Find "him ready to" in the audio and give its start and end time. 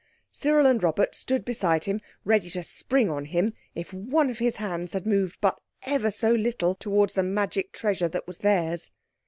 1.83-2.63